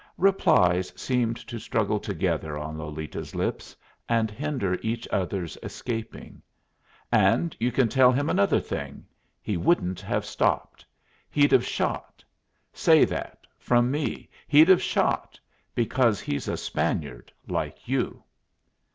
[0.17, 3.75] Replies seemed to struggle together on Lolita's lips
[4.09, 6.41] and hinder each other's escaping.
[7.11, 9.05] "And you can tell him another thing.
[9.43, 10.83] He wouldn't have stopped.
[11.29, 12.23] He'd have shot.
[12.73, 13.45] Say that.
[13.59, 14.27] From me.
[14.47, 15.39] He'd have shot,
[15.75, 18.23] because he's a Spaniard, like you."